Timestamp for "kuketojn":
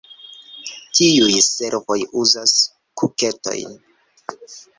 3.03-3.79